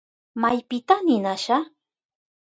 [0.41, 1.57] ¿Maypita ninasha?